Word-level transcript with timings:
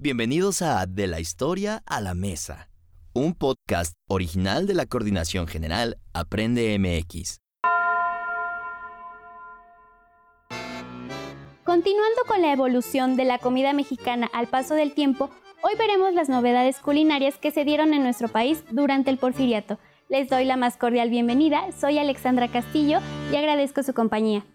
Bienvenidos 0.00 0.62
a 0.62 0.86
De 0.86 1.08
la 1.08 1.18
Historia 1.18 1.82
a 1.84 2.00
la 2.00 2.14
Mesa, 2.14 2.70
un 3.14 3.34
podcast 3.34 3.94
original 4.08 4.68
de 4.68 4.74
la 4.74 4.86
Coordinación 4.86 5.48
General 5.48 5.98
Aprende 6.12 6.78
MX. 6.78 7.40
Continuando 11.64 12.20
con 12.28 12.42
la 12.42 12.52
evolución 12.52 13.16
de 13.16 13.24
la 13.24 13.38
comida 13.38 13.72
mexicana 13.72 14.30
al 14.32 14.46
paso 14.46 14.74
del 14.74 14.94
tiempo, 14.94 15.30
hoy 15.64 15.72
veremos 15.76 16.14
las 16.14 16.28
novedades 16.28 16.78
culinarias 16.78 17.36
que 17.36 17.50
se 17.50 17.64
dieron 17.64 17.92
en 17.92 18.04
nuestro 18.04 18.28
país 18.28 18.62
durante 18.70 19.10
el 19.10 19.18
porfiriato. 19.18 19.80
Les 20.08 20.28
doy 20.28 20.44
la 20.44 20.56
más 20.56 20.76
cordial 20.76 21.10
bienvenida, 21.10 21.72
soy 21.72 21.98
Alexandra 21.98 22.46
Castillo 22.46 23.00
y 23.32 23.34
agradezco 23.34 23.82
su 23.82 23.94
compañía. 23.94 24.46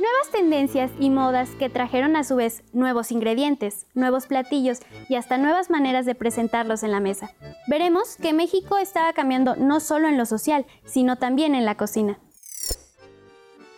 Nuevas 0.00 0.30
tendencias 0.32 0.90
y 0.98 1.08
modas 1.08 1.50
que 1.50 1.70
trajeron 1.70 2.16
a 2.16 2.24
su 2.24 2.34
vez 2.36 2.64
nuevos 2.72 3.12
ingredientes, 3.12 3.86
nuevos 3.94 4.26
platillos 4.26 4.80
y 5.08 5.14
hasta 5.14 5.38
nuevas 5.38 5.70
maneras 5.70 6.04
de 6.04 6.16
presentarlos 6.16 6.82
en 6.82 6.90
la 6.90 7.00
mesa. 7.00 7.30
Veremos 7.68 8.16
que 8.16 8.32
México 8.32 8.76
estaba 8.78 9.12
cambiando 9.12 9.54
no 9.54 9.78
solo 9.78 10.08
en 10.08 10.18
lo 10.18 10.26
social, 10.26 10.66
sino 10.84 11.16
también 11.16 11.54
en 11.54 11.64
la 11.64 11.76
cocina. 11.76 12.18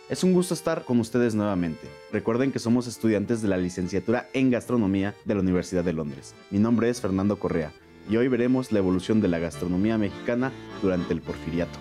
Es 0.09 0.23
un 0.23 0.33
gusto 0.33 0.53
estar 0.53 0.85
con 0.85 0.99
ustedes 0.99 1.35
nuevamente. 1.35 1.87
Recuerden 2.11 2.51
que 2.51 2.59
somos 2.59 2.87
estudiantes 2.87 3.41
de 3.41 3.49
la 3.49 3.57
licenciatura 3.57 4.27
en 4.33 4.49
gastronomía 4.49 5.13
de 5.25 5.35
la 5.35 5.41
Universidad 5.41 5.83
de 5.83 5.93
Londres. 5.93 6.33
Mi 6.49 6.59
nombre 6.59 6.89
es 6.89 6.99
Fernando 6.99 7.37
Correa 7.37 7.73
y 8.09 8.17
hoy 8.17 8.27
veremos 8.27 8.71
la 8.71 8.79
evolución 8.79 9.21
de 9.21 9.27
la 9.27 9.39
gastronomía 9.39 9.97
mexicana 9.97 10.51
durante 10.81 11.13
el 11.13 11.21
porfiriato. 11.21 11.77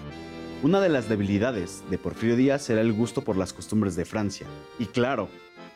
Una 0.67 0.81
de 0.81 0.89
las 0.89 1.09
debilidades 1.09 1.85
de 1.91 1.97
Porfirio 1.97 2.35
Díaz 2.35 2.69
era 2.71 2.81
el 2.81 2.93
gusto 2.93 3.23
por 3.23 3.37
las 3.37 3.53
costumbres 3.53 3.95
de 3.95 4.05
Francia. 4.05 4.49
Y 4.81 4.87
claro, 4.87 5.29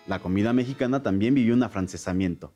la 0.09 0.19
comida 0.19 0.53
mexicana 0.53 1.01
también 1.01 1.33
vivió 1.33 1.55
un 1.55 1.63
afrancesamiento. 1.63 2.53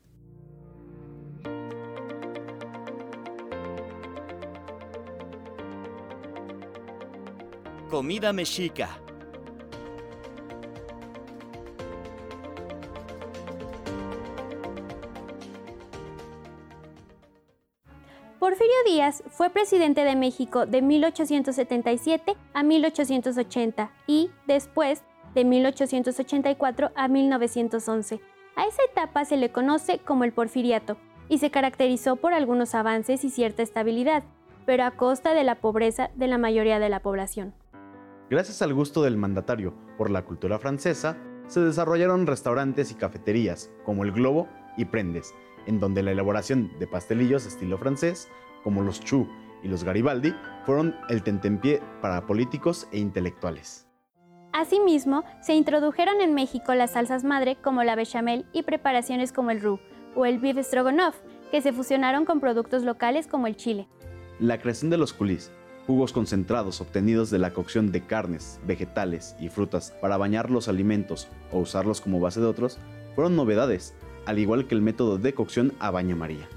Comida 7.89 8.33
mexica. 8.33 9.04
Porfirio 18.45 18.75
Díaz 18.85 19.23
fue 19.31 19.49
presidente 19.49 20.03
de 20.03 20.15
México 20.15 20.67
de 20.67 20.83
1877 20.83 22.37
a 22.53 22.61
1880 22.61 23.91
y 24.05 24.29
después 24.45 25.03
de 25.33 25.45
1884 25.45 26.91
a 26.95 27.07
1911. 27.07 28.21
A 28.55 28.67
esa 28.67 28.83
etapa 28.83 29.25
se 29.25 29.37
le 29.37 29.51
conoce 29.51 29.97
como 29.97 30.25
el 30.25 30.31
porfiriato 30.31 30.97
y 31.27 31.39
se 31.39 31.49
caracterizó 31.49 32.17
por 32.17 32.35
algunos 32.35 32.75
avances 32.75 33.23
y 33.23 33.31
cierta 33.31 33.63
estabilidad, 33.63 34.23
pero 34.67 34.83
a 34.83 34.91
costa 34.91 35.33
de 35.33 35.43
la 35.43 35.55
pobreza 35.55 36.11
de 36.13 36.27
la 36.27 36.37
mayoría 36.37 36.77
de 36.77 36.89
la 36.89 36.99
población. 36.99 37.55
Gracias 38.29 38.61
al 38.61 38.75
gusto 38.75 39.01
del 39.01 39.17
mandatario 39.17 39.73
por 39.97 40.11
la 40.11 40.23
cultura 40.23 40.59
francesa, 40.59 41.17
se 41.47 41.61
desarrollaron 41.61 42.27
restaurantes 42.27 42.91
y 42.91 42.93
cafeterías 42.93 43.71
como 43.85 44.03
el 44.03 44.11
Globo 44.11 44.47
y 44.77 44.85
Prendes, 44.85 45.33
en 45.65 45.79
donde 45.79 46.03
la 46.03 46.11
elaboración 46.11 46.71
de 46.79 46.87
pastelillos 46.87 47.45
estilo 47.45 47.77
francés, 47.77 48.29
como 48.63 48.81
los 48.81 48.99
Chu 48.99 49.27
y 49.63 49.67
los 49.67 49.83
Garibaldi, 49.83 50.33
fueron 50.65 50.95
el 51.09 51.23
tentempié 51.23 51.81
para 52.01 52.25
políticos 52.25 52.87
e 52.91 52.99
intelectuales. 52.99 53.87
Asimismo, 54.53 55.25
se 55.41 55.53
introdujeron 55.53 56.21
en 56.21 56.33
México 56.33 56.73
las 56.75 56.91
salsas 56.91 57.23
madre 57.23 57.57
como 57.61 57.83
la 57.83 57.95
bechamel 57.95 58.45
y 58.53 58.63
preparaciones 58.63 59.33
como 59.33 59.51
el 59.51 59.61
roux 59.61 59.81
o 60.15 60.25
el 60.25 60.39
beef 60.39 60.57
stroganoff, 60.65 61.17
que 61.51 61.61
se 61.61 61.73
fusionaron 61.73 62.23
con 62.23 62.39
productos 62.39 62.83
locales 62.83 63.27
como 63.27 63.47
el 63.47 63.57
chile. 63.57 63.87
La 64.39 64.59
creación 64.59 64.89
de 64.89 64.97
los 64.97 65.11
culís, 65.11 65.51
jugos 65.87 66.13
concentrados 66.13 66.81
obtenidos 66.81 67.29
de 67.29 67.39
la 67.39 67.51
cocción 67.51 67.91
de 67.91 68.01
carnes, 68.01 68.59
vegetales 68.65 69.35
y 69.39 69.49
frutas 69.49 69.91
para 70.01 70.17
bañar 70.17 70.49
los 70.49 70.67
alimentos 70.67 71.27
o 71.51 71.59
usarlos 71.59 72.01
como 72.01 72.19
base 72.19 72.39
de 72.39 72.47
otros, 72.47 72.79
fueron 73.13 73.35
novedades 73.35 73.93
al 74.25 74.39
igual 74.39 74.67
que 74.67 74.75
el 74.75 74.81
método 74.81 75.17
de 75.17 75.33
cocción 75.33 75.73
a 75.79 75.91
baño 75.91 76.15
María. 76.15 76.47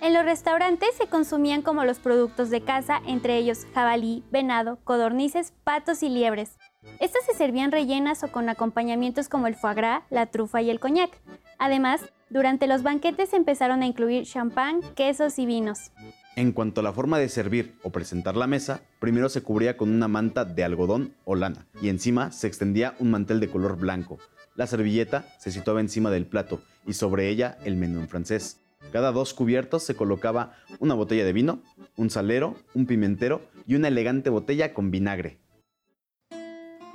En 0.00 0.14
los 0.14 0.24
restaurantes 0.24 0.90
se 0.96 1.08
consumían 1.08 1.62
como 1.62 1.84
los 1.84 1.98
productos 1.98 2.50
de 2.50 2.60
caza, 2.60 3.00
entre 3.06 3.36
ellos 3.36 3.66
jabalí, 3.74 4.22
venado, 4.30 4.78
codornices, 4.84 5.52
patos 5.64 6.04
y 6.04 6.08
liebres. 6.08 6.56
Estas 7.00 7.24
se 7.26 7.34
servían 7.34 7.72
rellenas 7.72 8.22
o 8.22 8.28
con 8.28 8.48
acompañamientos 8.48 9.28
como 9.28 9.48
el 9.48 9.56
foie 9.56 9.74
gras, 9.74 10.02
la 10.10 10.26
trufa 10.26 10.62
y 10.62 10.70
el 10.70 10.78
coñac. 10.78 11.10
Además, 11.58 12.02
durante 12.30 12.68
los 12.68 12.84
banquetes 12.84 13.30
se 13.30 13.36
empezaron 13.36 13.82
a 13.82 13.86
incluir 13.86 14.24
champán, 14.24 14.82
quesos 14.94 15.38
y 15.38 15.46
vinos. 15.46 15.90
En 16.36 16.52
cuanto 16.52 16.80
a 16.80 16.84
la 16.84 16.92
forma 16.92 17.18
de 17.18 17.28
servir 17.28 17.74
o 17.82 17.90
presentar 17.90 18.36
la 18.36 18.46
mesa, 18.46 18.82
primero 19.00 19.28
se 19.28 19.42
cubría 19.42 19.76
con 19.76 19.90
una 19.90 20.06
manta 20.06 20.44
de 20.44 20.62
algodón 20.62 21.12
o 21.24 21.34
lana 21.34 21.66
y 21.82 21.88
encima 21.88 22.30
se 22.30 22.46
extendía 22.46 22.94
un 23.00 23.10
mantel 23.10 23.40
de 23.40 23.50
color 23.50 23.76
blanco, 23.76 24.18
la 24.58 24.66
servilleta 24.66 25.24
se 25.38 25.52
situaba 25.52 25.80
encima 25.80 26.10
del 26.10 26.26
plato 26.26 26.60
y 26.84 26.94
sobre 26.94 27.28
ella 27.28 27.56
el 27.64 27.76
menú 27.76 28.00
en 28.00 28.08
francés. 28.08 28.60
Cada 28.90 29.12
dos 29.12 29.32
cubiertos 29.32 29.84
se 29.84 29.94
colocaba 29.94 30.56
una 30.80 30.94
botella 30.94 31.24
de 31.24 31.32
vino, 31.32 31.62
un 31.96 32.10
salero, 32.10 32.56
un 32.74 32.84
pimentero 32.86 33.40
y 33.68 33.76
una 33.76 33.86
elegante 33.86 34.30
botella 34.30 34.74
con 34.74 34.90
vinagre. 34.90 35.38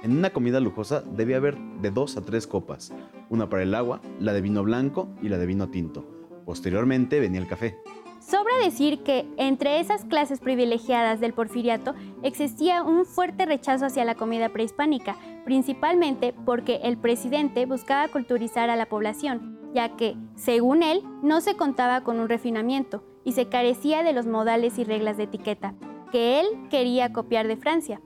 En 0.04 0.12
una 0.12 0.32
comida 0.32 0.60
lujosa 0.60 1.04
debía 1.16 1.38
haber 1.38 1.58
de 1.82 1.92
dos 1.92 2.18
a 2.18 2.22
tres 2.22 2.48
copas, 2.48 2.92
una 3.30 3.50
para 3.50 3.64
el 3.64 3.74
agua, 3.76 4.02
la 4.20 4.34
de 4.34 4.42
vino 4.42 4.62
blanco 4.62 5.08
y 5.22 5.30
la 5.30 5.38
de 5.38 5.46
vino 5.46 5.70
tinto. 5.70 6.06
Posteriormente 6.46 7.22
venía 7.22 7.40
el 7.40 7.48
café. 7.48 7.78
Sobra 8.26 8.58
decir 8.64 9.04
que 9.04 9.28
entre 9.36 9.82
esas 9.82 10.06
clases 10.06 10.40
privilegiadas 10.40 11.20
del 11.20 11.34
porfiriato 11.34 11.94
existía 12.24 12.82
un 12.82 13.06
fuerte 13.06 13.46
rechazo 13.46 13.86
hacia 13.86 14.06
la 14.06 14.16
comida 14.16 14.50
prehispánica, 14.50 15.18
principalmente 15.44 16.34
porque 16.46 16.80
el 16.84 16.98
presidente 16.98 17.66
buscaba 17.66 18.08
culturizar 18.08 18.70
a 18.70 18.78
la 18.78 18.88
población, 18.88 19.60
ya 19.74 19.98
que, 19.98 20.16
según 20.36 20.84
él, 20.84 21.04
no 21.22 21.42
se 21.42 21.58
contaba 21.58 22.02
con 22.06 22.20
un 22.22 22.30
refinamiento 22.30 23.04
y 23.26 23.34
se 23.34 23.50
carecía 23.50 24.04
de 24.04 24.14
los 24.14 24.26
modales 24.26 24.80
y 24.80 24.86
reglas 24.86 25.18
de 25.18 25.24
etiqueta, 25.24 25.76
que 26.12 26.40
él 26.40 26.48
quería 26.70 27.12
copiar 27.12 27.48
de 27.48 27.58
Francia. 27.58 28.02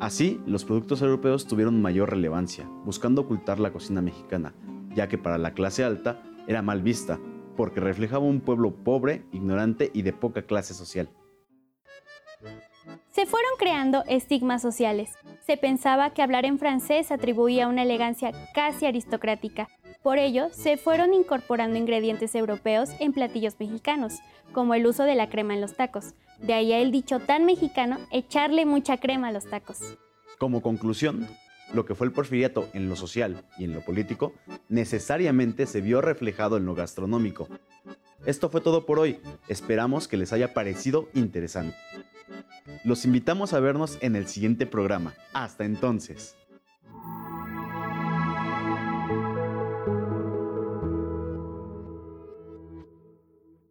Así, 0.00 0.40
los 0.46 0.64
productos 0.64 1.00
europeos 1.00 1.46
tuvieron 1.46 1.80
mayor 1.80 2.10
relevancia, 2.10 2.68
buscando 2.84 3.22
ocultar 3.22 3.60
la 3.60 3.72
cocina 3.72 4.02
mexicana, 4.02 4.52
ya 4.96 5.08
que 5.08 5.16
para 5.16 5.38
la 5.38 5.54
clase 5.54 5.84
alta 5.84 6.22
era 6.48 6.60
mal 6.60 6.82
vista, 6.82 7.20
porque 7.60 7.78
reflejaba 7.78 8.24
un 8.24 8.40
pueblo 8.40 8.72
pobre, 8.72 9.22
ignorante 9.32 9.90
y 9.92 10.00
de 10.00 10.14
poca 10.14 10.40
clase 10.40 10.72
social. 10.72 11.10
Se 13.10 13.26
fueron 13.26 13.50
creando 13.58 14.02
estigmas 14.08 14.62
sociales. 14.62 15.10
Se 15.46 15.58
pensaba 15.58 16.08
que 16.14 16.22
hablar 16.22 16.46
en 16.46 16.58
francés 16.58 17.12
atribuía 17.12 17.68
una 17.68 17.82
elegancia 17.82 18.32
casi 18.54 18.86
aristocrática. 18.86 19.68
Por 20.02 20.16
ello, 20.16 20.48
se 20.52 20.78
fueron 20.78 21.12
incorporando 21.12 21.76
ingredientes 21.76 22.34
europeos 22.34 22.92
en 22.98 23.12
platillos 23.12 23.60
mexicanos, 23.60 24.20
como 24.54 24.72
el 24.72 24.86
uso 24.86 25.02
de 25.02 25.16
la 25.16 25.28
crema 25.28 25.52
en 25.52 25.60
los 25.60 25.76
tacos. 25.76 26.14
De 26.38 26.54
ahí 26.54 26.72
el 26.72 26.90
dicho 26.90 27.20
tan 27.20 27.44
mexicano, 27.44 27.98
echarle 28.10 28.64
mucha 28.64 28.96
crema 28.96 29.28
a 29.28 29.32
los 29.32 29.50
tacos. 29.50 29.98
Como 30.38 30.62
conclusión, 30.62 31.28
lo 31.72 31.84
que 31.84 31.94
fue 31.94 32.06
el 32.06 32.12
porfiriato 32.12 32.68
en 32.72 32.88
lo 32.88 32.96
social 32.96 33.44
y 33.58 33.64
en 33.64 33.74
lo 33.74 33.84
político, 33.84 34.32
necesariamente 34.68 35.66
se 35.66 35.80
vio 35.80 36.00
reflejado 36.00 36.56
en 36.56 36.66
lo 36.66 36.74
gastronómico. 36.74 37.48
Esto 38.26 38.50
fue 38.50 38.60
todo 38.60 38.84
por 38.86 38.98
hoy, 38.98 39.18
esperamos 39.48 40.06
que 40.06 40.16
les 40.16 40.32
haya 40.32 40.52
parecido 40.52 41.08
interesante. 41.14 41.76
Los 42.84 43.04
invitamos 43.04 43.52
a 43.52 43.60
vernos 43.60 43.98
en 44.00 44.16
el 44.16 44.26
siguiente 44.26 44.66
programa. 44.66 45.14
Hasta 45.32 45.64
entonces. 45.64 46.36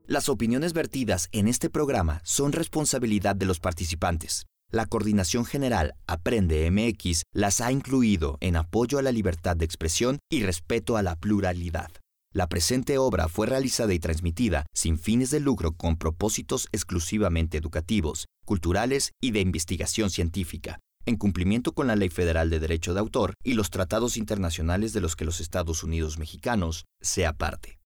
Las 0.10 0.28
opiniones 0.28 0.74
vertidas 0.74 1.30
en 1.31 1.48
este 1.48 1.69
programa 1.69 2.19
son 2.24 2.52
responsabilidad 2.52 3.36
de 3.36 3.45
los 3.45 3.60
participantes. 3.60 4.49
La 4.71 4.86
Coordinación 4.86 5.45
General 5.45 5.95
Aprende 6.06 6.69
MX 6.69 7.24
las 7.33 7.60
ha 7.60 7.71
incluido 7.71 8.38
en 8.39 8.56
apoyo 8.56 9.00
a 9.00 9.01
la 9.01 9.12
libertad 9.12 9.57
de 9.57 9.66
expresión 9.66 10.19
y 10.30 10.44
respeto 10.44 10.95
a 10.95 11.01
la 11.01 11.16
pluralidad. 11.16 11.89
La 12.31 12.45
presente 12.45 13.00
obra 13.00 13.27
fue 13.30 13.48
realizada 13.48 13.95
y 13.95 14.00
transmitida 14.00 14.68
sin 14.71 15.00
fines 15.00 15.31
de 15.31 15.39
lucro 15.39 15.71
con 15.71 15.98
propósitos 15.98 16.68
exclusivamente 16.71 17.57
educativos, 17.57 18.27
culturales 18.45 19.10
y 19.19 19.31
de 19.31 19.39
investigación 19.39 20.12
científica, 20.12 20.77
en 21.07 21.18
cumplimiento 21.18 21.71
con 21.71 21.88
la 21.88 21.95
Ley 21.95 22.10
Federal 22.10 22.51
de 22.51 22.60
Derecho 22.60 22.94
de 22.94 23.00
Autor 23.00 23.33
y 23.44 23.54
los 23.54 23.71
tratados 23.71 24.18
internacionales 24.18 24.94
de 24.94 25.01
los 25.01 25.16
que 25.16 25.25
los 25.25 25.39
Estados 25.39 25.83
Unidos 25.83 26.19
mexicanos 26.19 26.86
sea 27.01 27.33
parte. 27.33 27.77